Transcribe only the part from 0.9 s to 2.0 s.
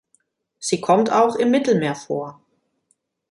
auch im Mittelmeer